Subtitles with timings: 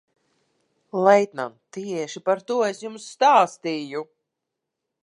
[1.07, 4.05] Leitnant, tieši par to es jums stāstīju.